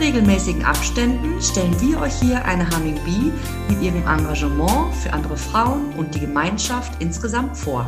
[0.00, 3.30] regelmäßigen Abständen stellen wir euch hier eine Humming Bee
[3.68, 7.86] mit ihrem Engagement für andere Frauen und die Gemeinschaft insgesamt vor.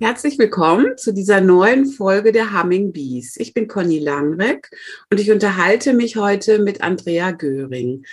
[0.00, 3.36] Herzlich willkommen zu dieser neuen Folge der Humming Bees.
[3.36, 4.68] Ich bin Conny Langreck
[5.10, 8.04] und ich unterhalte mich heute mit Andrea Göring.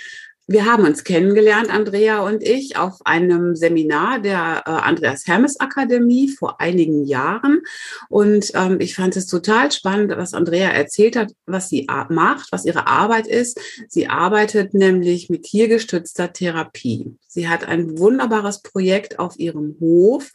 [0.45, 6.27] Wir haben uns kennengelernt, Andrea und ich, auf einem Seminar der äh, Andreas Hermes Akademie
[6.27, 7.61] vor einigen Jahren.
[8.09, 12.65] Und ähm, ich fand es total spannend, was Andrea erzählt hat, was sie macht, was
[12.65, 13.57] ihre Arbeit ist.
[13.87, 17.15] Sie arbeitet nämlich mit tiergestützter Therapie.
[17.25, 20.31] Sie hat ein wunderbares Projekt auf ihrem Hof,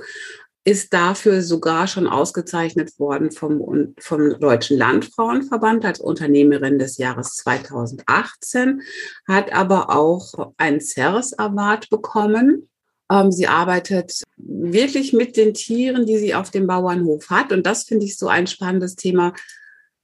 [0.69, 8.83] ist dafür sogar schon ausgezeichnet worden vom, vom Deutschen Landfrauenverband als Unternehmerin des Jahres 2018,
[9.27, 12.69] hat aber auch einen CERS Award bekommen.
[13.11, 17.51] Ähm, sie arbeitet wirklich mit den Tieren, die sie auf dem Bauernhof hat.
[17.51, 19.33] Und das finde ich so ein spannendes Thema,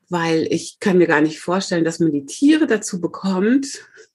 [0.09, 3.67] weil ich kann mir gar nicht vorstellen, dass man die Tiere dazu bekommt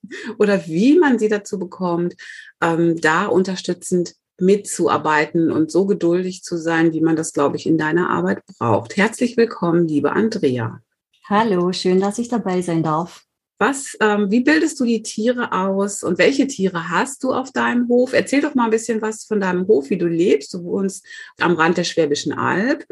[0.40, 2.16] oder wie man sie dazu bekommt,
[2.60, 7.78] ähm, da unterstützend mitzuarbeiten und so geduldig zu sein, wie man das, glaube ich, in
[7.78, 8.98] deiner Arbeit braucht.
[8.98, 10.82] Herzlich willkommen, liebe Andrea.
[11.28, 13.24] Hallo, schön, dass ich dabei sein darf.
[13.60, 17.90] Was, ähm, wie bildest du die Tiere aus und welche Tiere hast du auf deinem
[17.90, 18.14] Hof?
[18.14, 20.54] Erzähl doch mal ein bisschen was von deinem Hof, wie du lebst.
[20.54, 21.06] Du wohnst
[21.40, 22.86] am Rand der Schwäbischen Alb.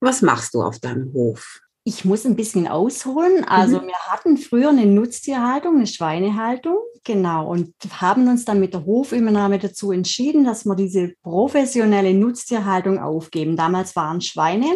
[0.00, 1.60] Was machst du auf deinem Hof?
[1.84, 3.44] Ich muss ein bisschen ausholen.
[3.44, 3.88] Also mhm.
[3.88, 9.58] wir hatten früher eine Nutztierhaltung, eine Schweinehaltung, genau, und haben uns dann mit der Hofübernahme
[9.58, 13.56] dazu entschieden, dass wir diese professionelle Nutztierhaltung aufgeben.
[13.56, 14.66] Damals waren Schweine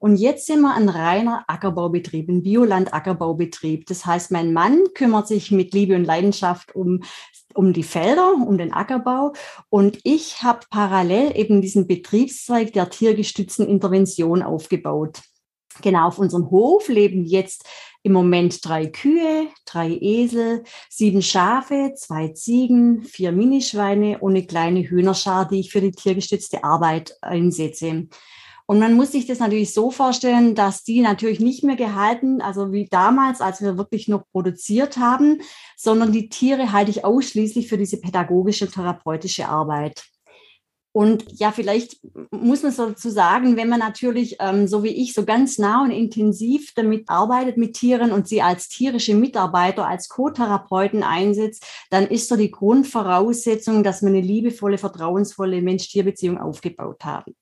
[0.00, 3.86] und jetzt sind wir ein reiner Ackerbaubetrieb, ein Bioland-Ackerbaubetrieb.
[3.86, 7.02] Das heißt, mein Mann kümmert sich mit Liebe und Leidenschaft um
[7.54, 9.32] um die Felder, um den Ackerbau.
[9.68, 15.22] Und ich habe parallel eben diesen Betriebszweig der tiergestützten Intervention aufgebaut.
[15.82, 17.64] Genau, auf unserem Hof leben jetzt
[18.02, 24.80] im Moment drei Kühe, drei Esel, sieben Schafe, zwei Ziegen, vier Minischweine und eine kleine
[24.80, 28.08] Hühnerschar, die ich für die tiergestützte Arbeit einsetze.
[28.70, 32.70] Und man muss sich das natürlich so vorstellen, dass die natürlich nicht mehr gehalten, also
[32.70, 35.40] wie damals, als wir wirklich noch produziert haben,
[35.74, 40.04] sondern die Tiere halte ich ausschließlich für diese pädagogische, therapeutische Arbeit.
[40.98, 42.00] Und ja, vielleicht
[42.32, 45.84] muss man so dazu sagen, wenn man natürlich, ähm, so wie ich, so ganz nah
[45.84, 52.08] und intensiv damit arbeitet mit Tieren und sie als tierische Mitarbeiter, als Co-Therapeuten einsetzt, dann
[52.08, 57.36] ist so die Grundvoraussetzung, dass wir eine liebevolle, vertrauensvolle Mensch-Tier-Beziehung aufgebaut haben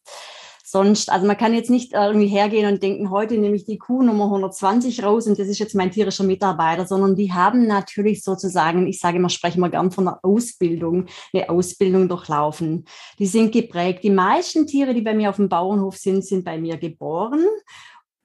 [0.68, 4.02] sonst, also man kann jetzt nicht irgendwie hergehen und denken, heute nehme ich die Kuh
[4.02, 8.88] Nummer 120 raus und das ist jetzt mein tierischer Mitarbeiter, sondern die haben natürlich sozusagen,
[8.88, 12.84] ich sage immer, sprechen wir gern von einer Ausbildung, eine Ausbildung durchlaufen.
[13.20, 14.02] Die sind geprägt.
[14.02, 17.44] Die meisten Tiere, die bei mir auf dem Bauernhof sind, sind bei mir geboren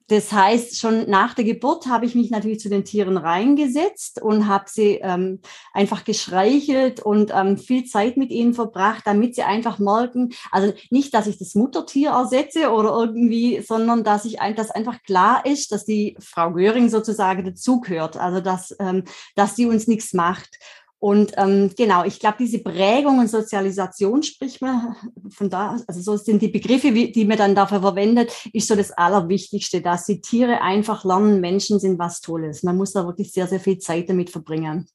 [0.08, 4.46] das heißt, schon nach der Geburt habe ich mich natürlich zu den Tieren reingesetzt und
[4.46, 5.40] habe sie ähm,
[5.72, 11.14] einfach geschreichelt und ähm, viel Zeit mit ihnen verbracht, damit sie einfach merken, also nicht,
[11.14, 15.84] dass ich das Muttertier ersetze oder irgendwie, sondern dass ich dass einfach klar ist, dass
[15.84, 19.04] die Frau Göring sozusagen dazugehört, also dass, ähm,
[19.36, 20.58] dass sie uns nichts macht.
[21.02, 24.94] Und ähm, genau, ich glaube, diese Prägung und Sozialisation spricht man
[25.30, 28.76] von da, also so sind die Begriffe, wie, die man dann dafür verwendet, ist so
[28.76, 32.62] das Allerwichtigste, dass die Tiere einfach lernen, Menschen sind was Tolles.
[32.62, 34.86] Man muss da wirklich sehr, sehr viel Zeit damit verbringen.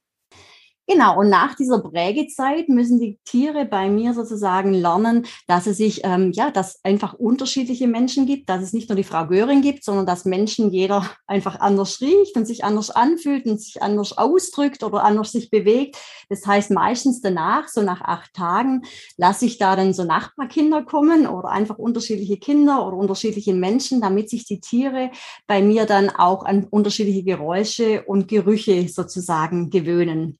[0.89, 5.99] Genau, und nach dieser Prägezeit müssen die Tiere bei mir sozusagen lernen, dass es sich,
[6.05, 9.83] ähm, ja, dass einfach unterschiedliche Menschen gibt, dass es nicht nur die Frau Göring gibt,
[9.83, 14.81] sondern dass Menschen jeder einfach anders riecht und sich anders anfühlt und sich anders ausdrückt
[14.81, 15.97] oder anders sich bewegt.
[16.29, 18.83] Das heißt, meistens danach, so nach acht Tagen,
[19.17, 24.29] lasse ich da dann so Nachbarkinder kommen oder einfach unterschiedliche Kinder oder unterschiedliche Menschen, damit
[24.29, 25.11] sich die Tiere
[25.47, 30.39] bei mir dann auch an unterschiedliche Geräusche und Gerüche sozusagen gewöhnen.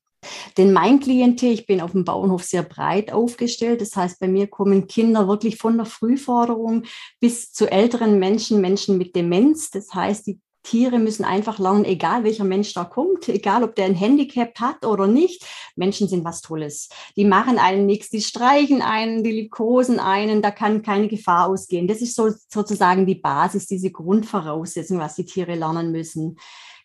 [0.57, 3.81] Denn mein Klientel, ich bin auf dem Bauernhof sehr breit aufgestellt.
[3.81, 6.83] Das heißt, bei mir kommen Kinder wirklich von der Frühforderung
[7.19, 9.69] bis zu älteren Menschen, Menschen mit Demenz.
[9.69, 13.85] Das heißt, die Tiere müssen einfach lernen, egal welcher Mensch da kommt, egal ob der
[13.85, 15.45] ein Handicap hat oder nicht,
[15.77, 16.89] Menschen sind was Tolles.
[17.15, 21.87] Die machen einen nichts, die streichen einen, die liebkosen einen, da kann keine Gefahr ausgehen.
[21.87, 26.37] Das ist so, sozusagen die Basis, diese Grundvoraussetzung, was die Tiere lernen müssen.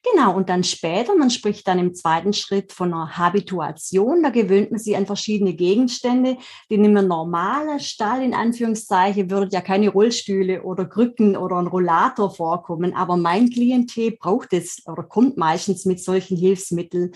[0.04, 4.72] Genau, und dann später, man spricht dann im zweiten Schritt von einer Habituation, da gewöhnt
[4.72, 6.38] man sich an verschiedene Gegenstände,
[6.69, 11.69] die in einem normalen Stall, in Anführungszeichen, würden ja keine Rollstühle oder Krücken oder ein
[11.69, 17.12] Rollator vorkommen, aber mein Klientel braucht es oder kommt meistens mit solchen Hilfsmitteln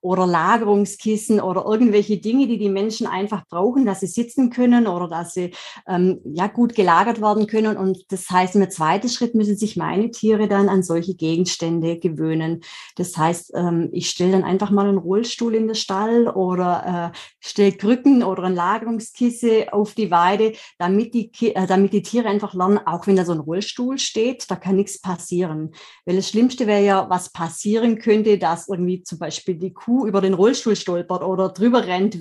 [0.00, 5.08] oder Lagerungskissen oder irgendwelche Dinge, die die Menschen einfach brauchen, dass sie sitzen können oder
[5.08, 5.52] dass sie
[5.86, 7.76] ähm, ja gut gelagert werden können.
[7.76, 12.60] Und das heißt, im zweiten Schritt müssen sich meine Tiere dann an solche Gegenstände gewöhnen.
[12.96, 17.18] Das heißt, ähm, ich stelle dann einfach mal einen Rollstuhl in den Stall oder äh,
[17.40, 22.54] stelle Krücken oder ein Lagerungskisse auf die Weide, damit die, äh, damit die Tiere einfach
[22.54, 25.72] lernen, auch wenn da so ein Rollstuhl steht, da kann nichts passieren.
[26.04, 30.06] Weil das Schlimmste wäre ja, was passieren könnte, dass irgendwie zum Beispiel die Kuh Kuh
[30.06, 32.18] über den Rollstuhl stolpert oder drüber rennt.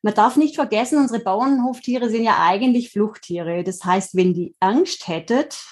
[0.00, 3.64] Man darf nicht vergessen, unsere Bauernhoftiere sind ja eigentlich Fluchttiere.
[3.64, 5.62] Das heißt, wenn die Angst hättet,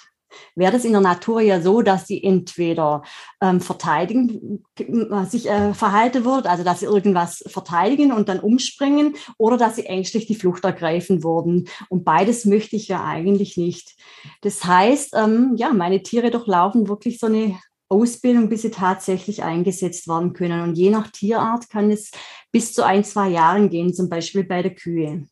[0.55, 3.03] wäre das in der Natur ja so, dass sie entweder
[3.41, 9.17] ähm, verteidigen, äh, sich äh, verhalten wird, also dass sie irgendwas verteidigen und dann umspringen,
[9.39, 11.69] oder dass sie ängstlich die Flucht ergreifen würden.
[11.89, 13.97] Und beides möchte ich ja eigentlich nicht.
[14.43, 17.59] Das heißt, ähm, ja, meine Tiere durchlaufen wirklich so eine
[17.91, 20.63] Ausbildung, bis sie tatsächlich eingesetzt werden können.
[20.63, 22.11] Und je nach Tierart kann es
[22.53, 25.27] bis zu ein, zwei Jahren gehen, zum Beispiel bei der Kühe.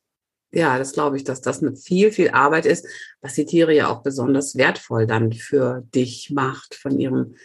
[0.50, 2.86] Ja, das glaube ich, dass das eine viel, viel Arbeit ist,
[3.20, 7.36] was die Tiere ja auch besonders wertvoll dann für dich macht, von ihrem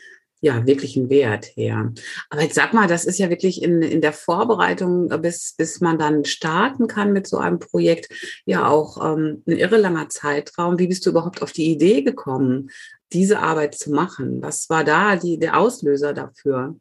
[0.43, 1.93] ja, wirklichen Wert her.
[2.29, 5.97] Aber jetzt sag mal, das ist ja wirklich in, in der Vorbereitung, bis, bis man
[5.97, 8.09] dann starten kann mit so einem Projekt,
[8.45, 10.79] ja auch ähm, ein irre langer Zeitraum.
[10.79, 12.69] Wie bist du überhaupt auf die Idee gekommen,
[13.13, 14.41] diese Arbeit zu machen?
[14.41, 16.75] Was war da die, der Auslöser dafür?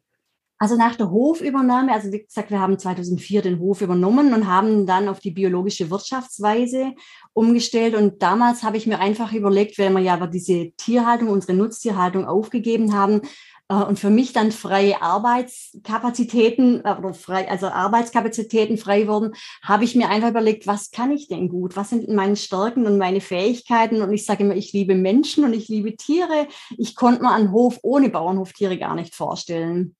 [0.63, 4.85] Also nach der Hofübernahme, also wie gesagt, wir haben 2004 den Hof übernommen und haben
[4.85, 6.93] dann auf die biologische Wirtschaftsweise
[7.33, 7.95] umgestellt.
[7.95, 12.25] Und damals habe ich mir einfach überlegt, wenn wir ja aber diese Tierhaltung, unsere Nutztierhaltung
[12.25, 13.23] aufgegeben haben,
[13.69, 19.33] und für mich dann freie Arbeitskapazitäten äh, oder frei, also Arbeitskapazitäten frei wurden,
[19.63, 21.75] habe ich mir einfach überlegt, was kann ich denn gut?
[21.75, 24.01] Was sind meine Stärken und meine Fähigkeiten?
[24.01, 26.47] Und ich sage immer, ich liebe Menschen und ich liebe Tiere.
[26.77, 29.95] Ich konnte mir einen Hof ohne Bauernhoftiere gar nicht vorstellen.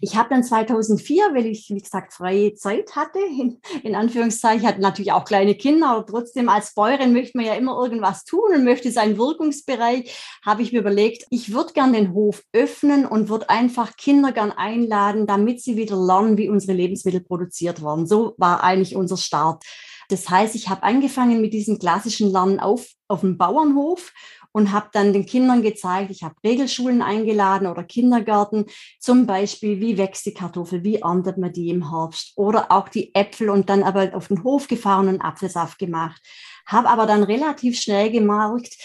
[0.00, 4.80] Ich habe dann 2004, weil ich, wie gesagt, freie Zeit hatte, in, in Anführungszeichen, hatte
[4.80, 8.64] natürlich auch kleine Kinder, aber trotzdem als Bäuerin möchte man ja immer irgendwas tun und
[8.64, 10.14] möchte seinen Wirkungsbereich,
[10.44, 14.52] habe ich mir überlegt, ich würde gern den Hof öffnen und würde einfach Kinder gern
[14.52, 18.06] einladen, damit sie wieder lernen, wie unsere Lebensmittel produziert werden.
[18.06, 19.64] So war eigentlich unser Start.
[20.08, 24.12] Das heißt, ich habe angefangen mit diesem klassischen Lernen auf, auf dem Bauernhof
[24.56, 28.64] und habe dann den Kindern gezeigt, ich habe Regelschulen eingeladen oder Kindergärten,
[28.98, 33.14] zum Beispiel, wie wächst die Kartoffel, wie erntet man die im Herbst oder auch die
[33.14, 36.22] Äpfel und dann aber auf den Hof gefahren und Apfelsaft gemacht.
[36.64, 38.78] Habe aber dann relativ schnell gemerkt,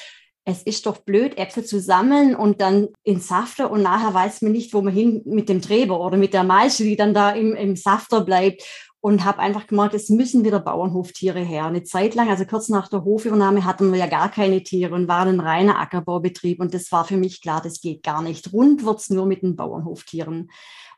[0.44, 4.52] es ist doch blöd, Äpfel zu sammeln und dann in Safter und nachher weiß man
[4.52, 7.56] nicht, wo man hin mit dem Treber oder mit der Maische, die dann da im,
[7.56, 11.66] im Safter bleibt und habe einfach gemerkt, es müssen wieder Bauernhoftiere her.
[11.66, 15.08] Eine Zeit lang, also kurz nach der Hofübernahme, hatten wir ja gar keine Tiere und
[15.08, 16.60] waren ein reiner Ackerbaubetrieb.
[16.60, 18.54] Und das war für mich klar, das geht gar nicht.
[18.54, 20.52] Rund wird's nur mit den Bauernhoftieren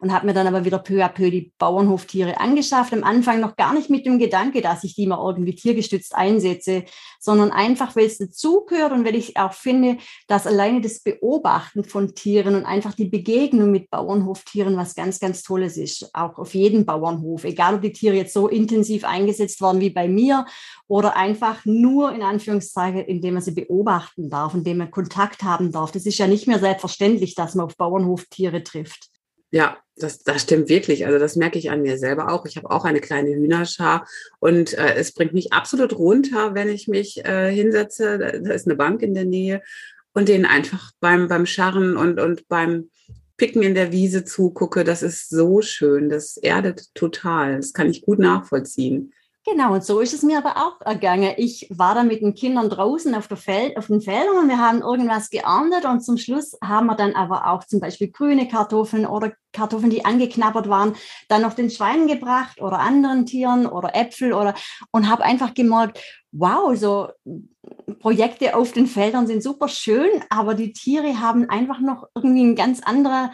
[0.04, 2.92] und habe mir dann aber wieder peu à peu die Bauernhoftiere angeschafft.
[2.94, 6.84] Am Anfang noch gar nicht mit dem Gedanke, dass ich die mal irgendwie tiergestützt einsetze,
[7.22, 9.98] sondern einfach, weil es dazugehört und weil ich auch finde,
[10.28, 15.42] dass alleine das Beobachten von Tieren und einfach die Begegnung mit Bauernhoftieren was ganz, ganz
[15.42, 16.14] Tolles ist.
[16.14, 20.10] Auch auf jedem Bauernhof, egal ob die Tiere jetzt so intensiv eingesetzt werden wie bei
[20.10, 20.46] mir
[20.90, 25.94] oder einfach nur in Anführungszeichen, indem man sie beobachten darf, indem man Kontakt haben darf.
[25.94, 29.14] Das ist ja nicht mehr selbstverständlich, dass man auf Bauernhoftiere trifft.
[29.54, 31.06] Ja, das, das stimmt wirklich.
[31.06, 32.48] Also das merke ich an mir selber auch.
[32.48, 34.08] Ich habe auch eine kleine Hühnerschar
[34.40, 38.18] und äh, es bringt mich absolut runter, wenn ich mich äh, hinsetze.
[38.18, 39.62] Da, da ist eine Bank in der Nähe
[40.14, 42.90] und denen einfach beim, beim Scharren und, und beim
[43.38, 44.84] Picken in der Wiese zugucke.
[44.84, 46.10] Das ist so schön.
[46.10, 47.58] Das erdet total.
[47.58, 49.14] Das kann ich gut nachvollziehen.
[49.46, 51.34] Genau, und so ist es mir aber auch ergangen.
[51.36, 54.82] Ich war da mit den Kindern draußen auf, Feld, auf den Feldern und wir haben
[54.82, 59.34] irgendwas geerntet und zum Schluss haben wir dann aber auch zum Beispiel grüne Kartoffeln oder
[59.52, 60.96] Kartoffeln, die angeknabbert waren,
[61.28, 64.56] dann noch den Schweinen gebracht oder anderen Tieren oder Äpfel oder
[64.92, 66.00] und habe einfach gemerkt,
[66.32, 67.10] wow, so
[68.00, 72.56] Projekte auf den Feldern sind super schön, aber die Tiere haben einfach noch irgendwie ein
[72.56, 73.32] ganz anderer,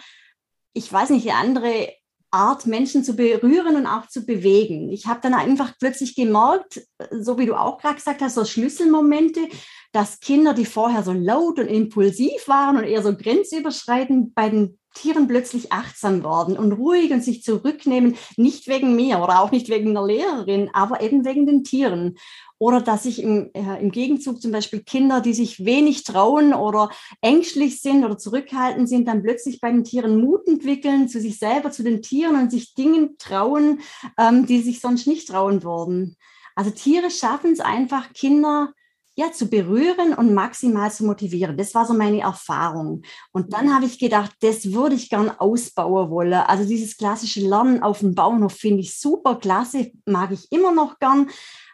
[0.73, 1.98] ich weiß nicht, eine andere
[2.31, 4.89] Art, Menschen zu berühren und auch zu bewegen.
[4.89, 6.81] Ich habe dann einfach plötzlich gemerkt,
[7.11, 9.47] so wie du auch gerade gesagt hast, so Schlüsselmomente,
[9.91, 14.79] dass Kinder, die vorher so laut und impulsiv waren und eher so grenzüberschreitend, bei den
[14.95, 19.69] Tieren plötzlich achtsam werden und ruhig und sich zurücknehmen, nicht wegen mir oder auch nicht
[19.69, 22.17] wegen der Lehrerin, aber eben wegen den Tieren.
[22.59, 26.89] Oder dass ich im, äh, im Gegenzug zum Beispiel Kinder, die sich wenig trauen oder
[27.21, 31.71] ängstlich sind oder zurückhaltend sind, dann plötzlich bei den Tieren Mut entwickeln zu sich selber,
[31.71, 33.79] zu den Tieren und sich Dingen trauen,
[34.17, 36.17] ähm, die sich sonst nicht trauen würden.
[36.53, 38.73] Also Tiere schaffen es einfach, Kinder
[39.19, 41.57] ja, zu berühren und maximal zu motivieren.
[41.57, 43.01] Das war so meine Erfahrung.
[43.33, 46.33] Und dann habe ich gedacht, das würde ich gern ausbauen wollen.
[46.33, 50.99] Also dieses klassische Lernen auf dem Bauernhof finde ich super klasse, mag ich immer noch
[50.99, 51.29] gern.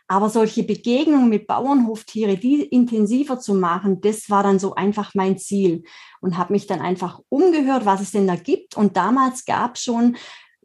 [0.07, 5.37] Aber solche Begegnungen mit Bauernhoftiere, die intensiver zu machen, das war dann so einfach mein
[5.37, 5.83] Ziel
[6.21, 8.77] und habe mich dann einfach umgehört, was es denn da gibt.
[8.77, 10.15] Und damals gab es schon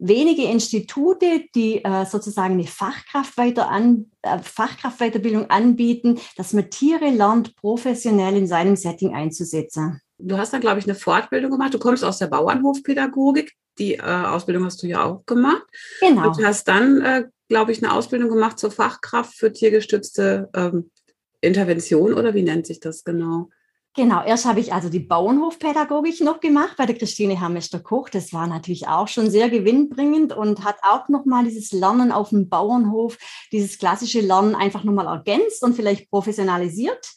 [0.01, 7.09] wenige Institute, die äh, sozusagen eine Fachkraft weiter an, äh, Fachkraftweiterbildung anbieten, dass man Tiere
[7.09, 10.01] lernt, professionell in seinem Setting einzusetzen.
[10.17, 11.73] Du hast da, glaube ich, eine Fortbildung gemacht.
[11.73, 13.53] Du kommst aus der Bauernhofpädagogik.
[13.79, 15.63] Die äh, Ausbildung hast du ja auch gemacht.
[15.99, 16.27] Genau.
[16.27, 20.91] Und du hast dann, äh, glaube ich, eine Ausbildung gemacht zur Fachkraft für tiergestützte ähm,
[21.41, 23.49] Intervention oder wie nennt sich das genau?
[23.93, 28.07] Genau, erst habe ich also die Bauernhofpädagogik noch gemacht bei der Christine Hamester-Koch.
[28.07, 32.47] Das war natürlich auch schon sehr gewinnbringend und hat auch nochmal dieses Lernen auf dem
[32.47, 33.17] Bauernhof,
[33.51, 37.11] dieses klassische Lernen einfach nochmal ergänzt und vielleicht professionalisiert.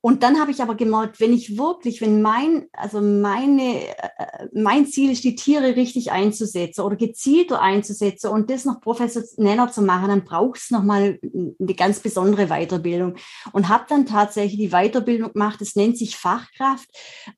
[0.00, 4.86] Und dann habe ich aber gemerkt, wenn ich wirklich, wenn mein, also meine, äh, mein
[4.86, 10.08] Ziel ist, die Tiere richtig einzusetzen oder gezielter einzusetzen und das noch professioneller zu machen,
[10.08, 13.16] dann braucht es nochmal eine ganz besondere Weiterbildung.
[13.52, 16.88] Und habe dann tatsächlich die Weiterbildung gemacht, das nennt sich Fachkraft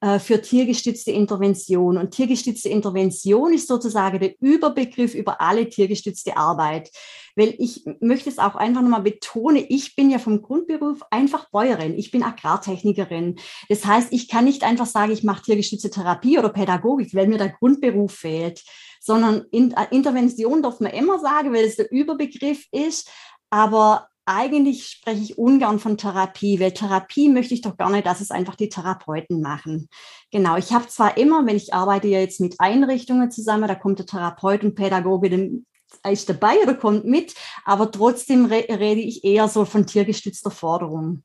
[0.00, 1.96] äh, für tiergestützte Intervention.
[1.96, 6.90] Und tiergestützte Intervention ist sozusagen der Überbegriff über alle tiergestützte Arbeit
[7.38, 11.96] weil ich möchte es auch einfach nochmal betonen, ich bin ja vom Grundberuf einfach Bäuerin,
[11.96, 12.24] ich bin
[12.58, 13.36] Agrartechnikerin.
[13.68, 17.38] Das heißt, ich kann nicht einfach sagen, ich mache tiergestützte Therapie oder Pädagogik, weil mir
[17.38, 18.62] der Grundberuf fehlt,
[19.00, 23.10] sondern in, äh, Intervention darf man immer sagen, weil es der Überbegriff ist,
[23.50, 28.30] aber eigentlich spreche ich ungern von Therapie, weil Therapie möchte ich doch nicht, dass es
[28.30, 29.88] einfach die Therapeuten machen.
[30.30, 34.00] Genau, ich habe zwar immer, wenn ich arbeite ja jetzt mit Einrichtungen zusammen, da kommt
[34.00, 35.62] der Therapeut und Pädagoge
[36.06, 37.34] ist dabei oder kommt mit,
[37.64, 41.22] aber trotzdem re rede ich eher so von tiergestützter Forderung.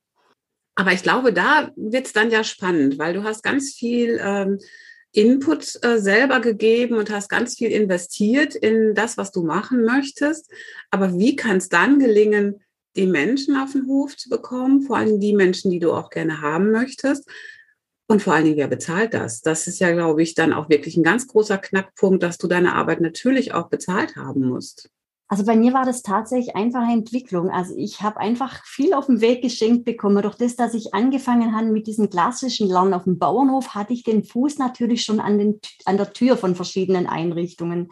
[0.75, 4.59] Aber ich glaube, da wird es dann ja spannend, weil du hast ganz viel ähm,
[5.11, 10.51] Input äh, selber gegeben und hast ganz viel investiert in das, was du machen möchtest.
[10.89, 12.61] Aber wie kann es dann gelingen,
[12.95, 16.41] die Menschen auf den Hof zu bekommen, vor allem die Menschen, die du auch gerne
[16.41, 17.29] haben möchtest?
[18.07, 19.41] Und vor allen Dingen, wer bezahlt das?
[19.41, 22.73] Das ist ja, glaube ich, dann auch wirklich ein ganz großer Knackpunkt, dass du deine
[22.73, 24.89] Arbeit natürlich auch bezahlt haben musst.
[25.33, 27.49] Also bei mir war das tatsächlich einfache Entwicklung.
[27.49, 30.21] Also ich habe einfach viel auf dem Weg geschenkt bekommen.
[30.21, 34.03] Durch das, dass ich angefangen habe mit diesem klassischen Lernen auf dem Bauernhof, hatte ich
[34.03, 37.89] den Fuß natürlich schon an, den, an der Tür von verschiedenen Einrichtungen.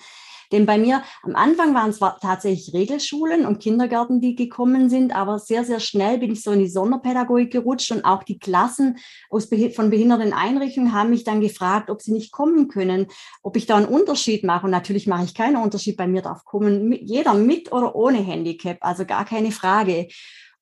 [0.51, 5.39] Denn bei mir am Anfang waren es tatsächlich Regelschulen und Kindergärten, die gekommen sind, aber
[5.39, 8.97] sehr, sehr schnell bin ich so in die Sonderpädagogik gerutscht und auch die Klassen
[9.29, 13.07] aus, von behinderten Einrichtungen haben mich dann gefragt, ob sie nicht kommen können,
[13.43, 14.65] ob ich da einen Unterschied mache.
[14.65, 15.97] Und natürlich mache ich keinen Unterschied.
[15.97, 20.07] Bei mir darf kommen jeder mit oder ohne Handicap, also gar keine Frage.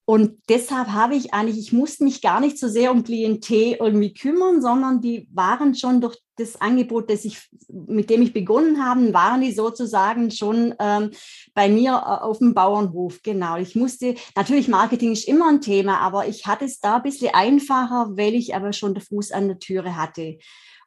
[0.10, 4.12] Und deshalb habe ich eigentlich, ich musste mich gar nicht so sehr um Klientel irgendwie
[4.12, 7.38] kümmern, sondern die waren schon durch das Angebot, das ich,
[7.68, 11.12] mit dem ich begonnen habe, waren die sozusagen schon ähm,
[11.54, 13.22] bei mir äh, auf dem Bauernhof.
[13.22, 13.58] Genau.
[13.58, 17.36] Ich musste, natürlich Marketing ist immer ein Thema, aber ich hatte es da ein bisschen
[17.36, 20.40] einfacher, weil ich aber schon den Fuß an der Türe hatte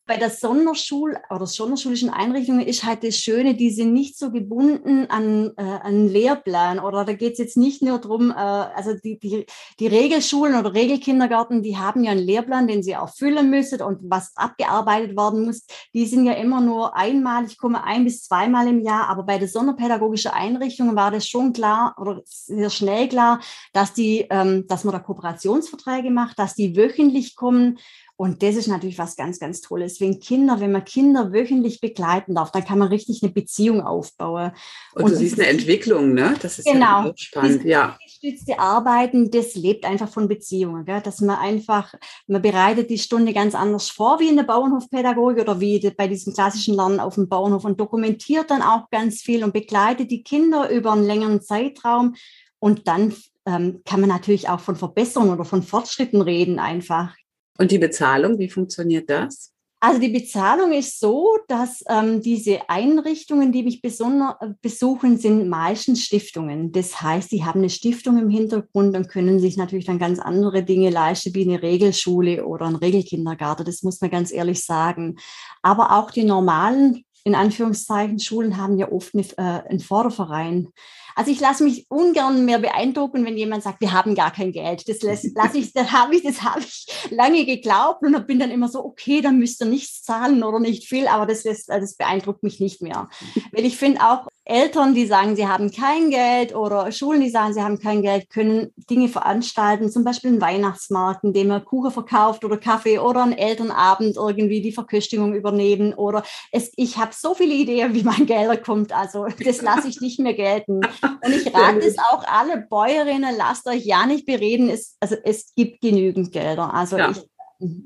[0.05, 5.07] bei der Sonderschul- oder sonderschulischen Einrichtungen ist halt das Schöne, die sind nicht so gebunden
[5.09, 9.19] an, äh, an Lehrplan oder da geht es jetzt nicht nur darum, äh, also die,
[9.21, 9.47] die,
[9.79, 14.33] die Regelschulen oder Regelkindergarten, die haben ja einen Lehrplan, den sie erfüllen müssen und was
[14.35, 18.81] abgearbeitet werden muss, die sind ja immer nur einmal, ich komme ein bis zweimal im
[18.81, 23.41] Jahr, aber bei der sonderpädagogischen Einrichtungen war das schon klar oder sehr schnell klar,
[23.73, 27.79] dass die, ähm, dass man da Kooperationsverträge macht, dass die wöchentlich kommen,
[28.23, 30.01] und das ist natürlich was ganz, ganz Tolles.
[30.01, 34.53] Wenn Kinder, wenn man Kinder wöchentlich begleiten darf, dann kann man richtig eine Beziehung aufbauen.
[34.95, 36.37] Und, und du siehst eine Entwicklung, ne?
[36.41, 37.65] Das ist genau, ja spannend.
[37.65, 37.99] Ja.
[38.01, 41.01] Gestützte Arbeiten, das lebt einfach von Beziehungen, gell?
[41.01, 41.95] dass man einfach,
[42.29, 46.33] man bereitet die Stunde ganz anders vor wie in der Bauernhofpädagogik oder wie bei diesem
[46.33, 50.71] klassischen Lernen auf dem Bauernhof und dokumentiert dann auch ganz viel und begleitet die Kinder
[50.71, 52.15] über einen längeren Zeitraum.
[52.61, 53.13] Und dann
[53.47, 57.17] ähm, kann man natürlich auch von Verbesserungen oder von Fortschritten reden einfach.
[57.59, 59.53] Und die Bezahlung, wie funktioniert das?
[59.85, 66.71] Also die Bezahlung ist so, dass ähm, diese Einrichtungen, die mich besuchen, sind meistens Stiftungen.
[66.71, 70.63] Das heißt, sie haben eine Stiftung im Hintergrund und können sich natürlich dann ganz andere
[70.63, 73.67] Dinge leisten, wie eine Regelschule oder ein Regelkindergarten.
[73.67, 75.17] Das muss man ganz ehrlich sagen.
[75.63, 80.69] Aber auch die normalen in Anführungszeichen, Schulen haben ja oft eine, äh, einen Förderverein.
[81.15, 84.89] Also ich lasse mich ungern mehr beeindrucken, wenn jemand sagt, wir haben gar kein Geld.
[84.89, 88.51] Das lasse lass ich, das habe ich, das habe ich lange geglaubt und bin dann
[88.51, 91.97] immer so, okay, dann müsst ihr nichts zahlen oder nicht viel, aber das, lässt, das
[91.97, 93.09] beeindruckt mich nicht mehr.
[93.53, 97.55] Weil ich finde auch, Eltern, die sagen, sie haben kein Geld oder Schulen, die sagen,
[97.55, 101.93] sie haben kein Geld, können Dinge veranstalten, zum Beispiel einen Weihnachtsmarkt, in dem man Kuchen
[101.93, 107.35] verkauft oder Kaffee oder einen Elternabend irgendwie die Verköstigung übernehmen oder es, ich habe so
[107.35, 110.81] viele Ideen, wie mein Geld kommt, also das lasse ich nicht mehr gelten.
[110.81, 115.55] Und ich rate es auch alle Bäuerinnen, lasst euch ja nicht bereden, es, also es
[115.55, 117.11] gibt genügend Gelder, also ja.
[117.11, 117.29] ich,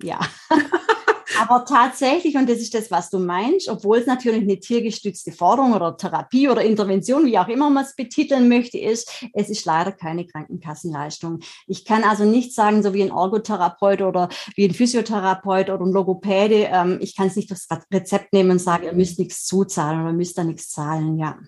[0.03, 0.21] ja.
[1.41, 5.73] Aber tatsächlich, und das ist das, was du meinst, obwohl es natürlich eine tiergestützte Forderung
[5.75, 9.93] oder Therapie oder Intervention, wie auch immer man es betiteln möchte, ist, es ist leider
[9.93, 11.41] keine Krankenkassenleistung.
[11.67, 15.93] Ich kann also nicht sagen, so wie ein Ergotherapeut oder wie ein Physiotherapeut oder ein
[15.93, 20.03] Logopäde, ähm, ich kann es nicht das Rezept nehmen und sagen, ihr müsst nichts zuzahlen
[20.03, 21.39] oder müsst da nichts zahlen, ja.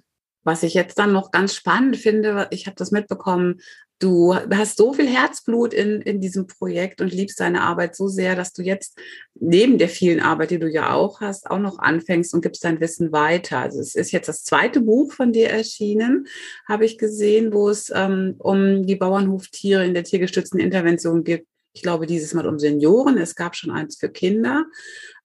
[0.44, 3.60] Was ich jetzt dann noch ganz spannend finde, ich habe das mitbekommen,
[4.00, 8.36] Du hast so viel Herzblut in, in diesem Projekt und liebst deine Arbeit so sehr,
[8.36, 8.96] dass du jetzt
[9.34, 12.80] neben der vielen Arbeit, die du ja auch hast, auch noch anfängst und gibst dein
[12.80, 13.58] Wissen weiter.
[13.58, 16.28] Also es ist jetzt das zweite Buch von dir erschienen,
[16.68, 21.46] habe ich gesehen, wo es ähm, um die Bauernhoftiere in der tiergestützten Intervention geht.
[21.72, 23.18] Ich glaube, dieses Mal um Senioren.
[23.18, 24.66] Es gab schon eins für Kinder.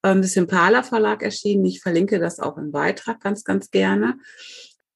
[0.03, 1.65] Ähm, das ist im Pala Verlag erschienen.
[1.65, 4.17] Ich verlinke das auch im Beitrag ganz, ganz gerne.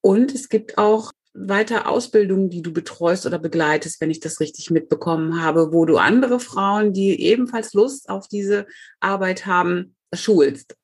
[0.00, 4.70] Und es gibt auch weiter Ausbildungen, die du betreust oder begleitest, wenn ich das richtig
[4.70, 8.66] mitbekommen habe, wo du andere Frauen, die ebenfalls Lust auf diese
[9.00, 10.77] Arbeit haben, schulst.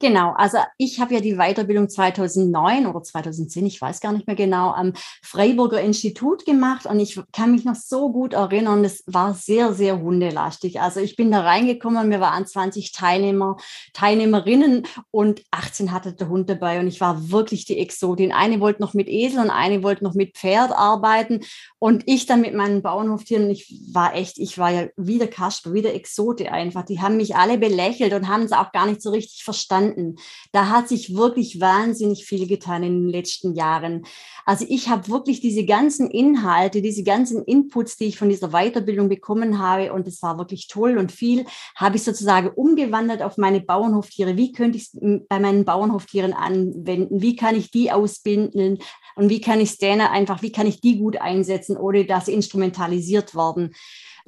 [0.00, 4.36] Genau, also ich habe ja die Weiterbildung 2009 oder 2010, ich weiß gar nicht mehr
[4.36, 4.92] genau, am
[5.24, 10.00] Freiburger Institut gemacht und ich kann mich noch so gut erinnern, es war sehr, sehr
[10.00, 10.80] hundelastig.
[10.80, 13.56] Also ich bin da reingekommen, wir waren 20 Teilnehmer,
[13.92, 18.30] Teilnehmerinnen und 18 hatte der Hund dabei und ich war wirklich die Exotin.
[18.30, 21.40] Eine wollte noch mit Esel und eine wollte noch mit Pferd arbeiten
[21.80, 23.50] und ich dann mit meinen Bauernhoftieren.
[23.50, 26.84] Ich war echt, ich war ja wieder Kasper, wieder Exote einfach.
[26.84, 30.16] Die haben mich alle belächelt und haben es auch gar nicht so richtig verstanden verstanden.
[30.52, 34.04] Da hat sich wirklich wahnsinnig viel getan in den letzten Jahren.
[34.44, 39.08] Also ich habe wirklich diese ganzen Inhalte, diese ganzen Inputs, die ich von dieser Weiterbildung
[39.08, 41.44] bekommen habe, und es war wirklich toll und viel,
[41.76, 44.36] habe ich sozusagen umgewandelt auf meine Bauernhoftiere.
[44.36, 44.98] Wie könnte ich es
[45.28, 47.20] bei meinen Bauernhoftieren anwenden?
[47.20, 48.78] Wie kann ich die ausbinden?
[49.16, 52.32] Und wie kann ich denen einfach, wie kann ich die gut einsetzen, ohne dass sie
[52.32, 53.74] instrumentalisiert werden?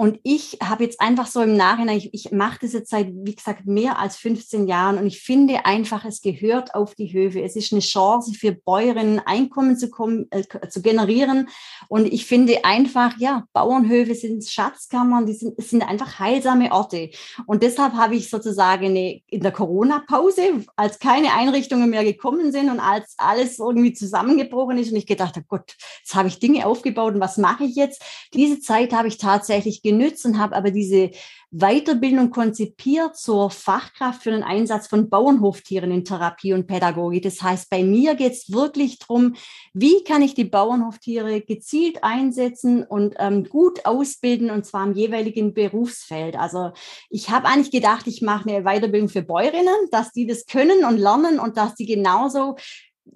[0.01, 3.35] Und ich habe jetzt einfach so im Nachhinein, ich, ich mache das jetzt seit, wie
[3.35, 7.43] gesagt, mehr als 15 Jahren und ich finde einfach, es gehört auf die Höfe.
[7.43, 11.51] Es ist eine Chance für Bäuerinnen, Einkommen zu, kommen, äh, zu generieren.
[11.89, 17.11] Und ich finde einfach, ja, Bauernhöfe sind Schatzkammern, die sind, sind einfach heilsame Orte.
[17.45, 22.71] Und deshalb habe ich sozusagen eine, in der Corona-Pause, als keine Einrichtungen mehr gekommen sind
[22.71, 26.65] und als alles irgendwie zusammengebrochen ist und ich gedacht habe, Gott, jetzt habe ich Dinge
[26.65, 28.03] aufgebaut und was mache ich jetzt?
[28.33, 31.11] Diese Zeit habe ich tatsächlich genützt und habe aber diese
[31.53, 37.25] Weiterbildung konzipiert zur Fachkraft für den Einsatz von Bauernhoftieren in Therapie und Pädagogik.
[37.25, 39.35] Das heißt, bei mir geht es wirklich darum,
[39.75, 45.53] wie kann ich die Bauernhoftiere gezielt einsetzen und ähm, gut ausbilden und zwar im jeweiligen
[45.53, 46.37] Berufsfeld.
[46.37, 46.71] Also
[47.09, 50.99] ich habe eigentlich gedacht, ich mache eine Weiterbildung für Bäuerinnen, dass die das können und
[50.99, 52.57] lernen und dass die genauso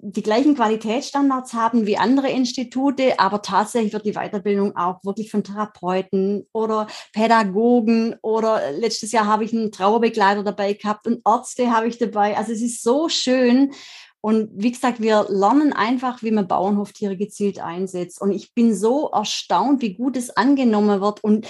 [0.01, 5.43] die gleichen Qualitätsstandards haben wie andere Institute, aber tatsächlich wird die Weiterbildung auch wirklich von
[5.43, 11.87] Therapeuten oder Pädagogen oder letztes Jahr habe ich einen Trauerbegleiter dabei gehabt und Ärzte habe
[11.87, 12.37] ich dabei.
[12.37, 13.71] Also es ist so schön.
[14.21, 18.19] Und wie gesagt, wir lernen einfach, wie man Bauernhoftiere gezielt einsetzt.
[18.19, 21.23] Und ich bin so erstaunt, wie gut es angenommen wird.
[21.23, 21.47] Und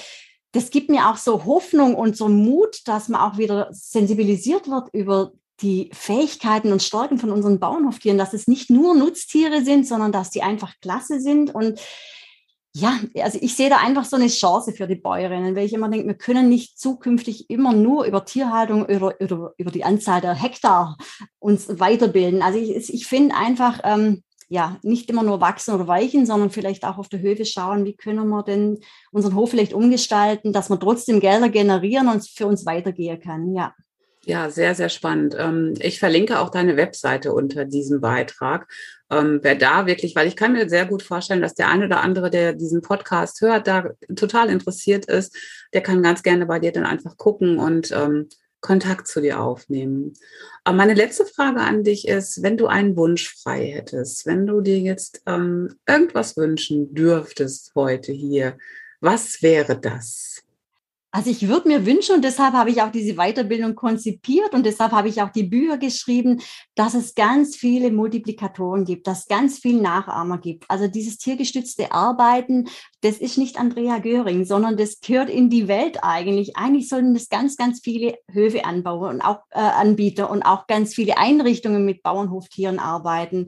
[0.52, 4.90] das gibt mir auch so Hoffnung und so Mut, dass man auch wieder sensibilisiert wird
[4.94, 10.12] über die Fähigkeiten und Stärken von unseren Bauernhoftieren, dass es nicht nur Nutztiere sind, sondern
[10.12, 11.54] dass die einfach klasse sind.
[11.54, 11.80] Und
[12.74, 15.88] ja, also ich sehe da einfach so eine Chance für die Bäuerinnen, weil ich immer
[15.88, 20.34] denke, wir können nicht zukünftig immer nur über Tierhaltung oder über, über die Anzahl der
[20.34, 20.98] Hektar
[21.40, 22.42] uns weiterbilden.
[22.42, 26.84] Also ich, ich finde einfach, ähm, ja, nicht immer nur wachsen oder weichen, sondern vielleicht
[26.84, 28.80] auch auf der Höhe schauen, wie können wir denn
[29.12, 33.56] unseren Hof vielleicht umgestalten, dass wir trotzdem Gelder generieren und für uns weitergehen kann.
[33.56, 33.74] Ja.
[34.28, 35.36] Ja, sehr, sehr spannend.
[35.38, 38.68] Ähm, ich verlinke auch deine Webseite unter diesem Beitrag.
[39.12, 42.02] Ähm, wer da wirklich, weil ich kann mir sehr gut vorstellen, dass der eine oder
[42.02, 45.38] andere, der diesen Podcast hört, da total interessiert ist,
[45.74, 48.28] der kann ganz gerne bei dir dann einfach gucken und ähm,
[48.62, 50.14] Kontakt zu dir aufnehmen.
[50.64, 54.62] Aber meine letzte Frage an dich ist, wenn du einen Wunsch frei hättest, wenn du
[54.62, 58.58] dir jetzt irgendwas wünschen dürftest heute hier,
[59.02, 60.45] was wäre das?
[61.16, 64.92] Also ich würde mir wünschen, und deshalb habe ich auch diese Weiterbildung konzipiert und deshalb
[64.92, 66.42] habe ich auch die Bücher geschrieben,
[66.76, 70.70] dass es ganz viele Multiplikatoren gibt, dass es ganz viel Nachahmer gibt.
[70.70, 72.68] Also dieses tiergestützte Arbeiten,
[73.02, 76.58] das ist nicht Andrea Göring, sondern das gehört in die Welt eigentlich.
[76.58, 80.96] Eigentlich sollten das ganz, ganz viele Höfe anbauen und auch äh, Anbieter und auch ganz
[80.96, 83.48] viele Einrichtungen mit Bauernhoftieren arbeiten.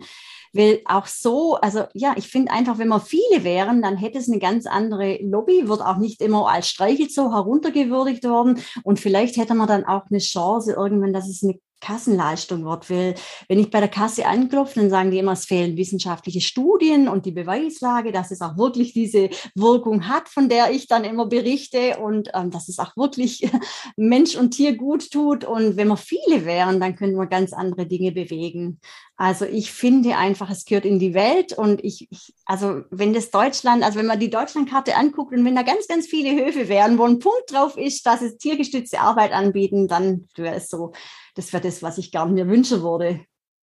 [0.53, 4.29] Weil auch so, also ja, ich finde einfach, wenn wir viele wären, dann hätte es
[4.29, 8.61] eine ganz andere Lobby, wird auch nicht immer als Streichelzoo heruntergewürdigt worden.
[8.83, 12.89] Und vielleicht hätte man dann auch eine Chance irgendwann, dass es eine Kassenleistung wird.
[12.89, 13.15] Weil
[13.47, 17.25] wenn ich bei der Kasse anklopfe, dann sagen die immer, es fehlen wissenschaftliche Studien und
[17.25, 21.97] die Beweislage, dass es auch wirklich diese Wirkung hat, von der ich dann immer berichte
[21.97, 23.49] und ähm, dass es auch wirklich
[23.97, 25.45] Mensch und Tier gut tut.
[25.45, 28.79] Und wenn wir viele wären, dann könnten wir ganz andere Dinge bewegen.
[29.19, 33.31] Also ich finde einfach, es gehört in die Welt und ich, ich, also wenn das
[33.31, 36.99] Deutschland, also wenn man die Deutschlandkarte anguckt und wenn da ganz, ganz viele Höfe wären,
[36.99, 40.93] wo ein Punkt drauf ist, dass es tiergestützte Arbeit anbieten, dann wäre es so
[41.37, 43.21] das wäre das, was ich gerne mir wünschen würde.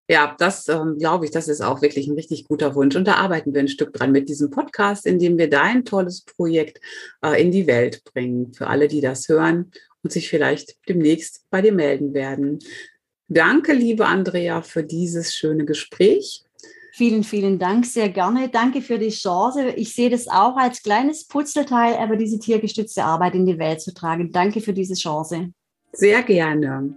[0.08, 2.94] Ja, das ähm, glaube ich, das ist auch wirklich ein richtig guter Wunsch.
[2.94, 6.22] Und da arbeiten wir ein Stück dran mit diesem Podcast, in dem wir dein tolles
[6.22, 6.80] Projekt
[7.22, 8.54] äh, in die Welt bringen.
[8.54, 9.72] Für alle, die das hören
[10.04, 12.60] und sich vielleicht demnächst bei dir melden werden.
[13.26, 16.44] Danke, liebe Andrea, für dieses schöne Gespräch.
[16.92, 18.48] Vielen, vielen Dank, sehr gerne.
[18.48, 19.70] Danke für die Chance.
[19.70, 23.92] Ich sehe das auch als kleines Putzelteil, aber diese tiergestützte Arbeit in die Welt zu
[23.92, 24.30] tragen.
[24.30, 25.50] Danke für diese Chance.
[25.92, 26.96] Sehr gerne.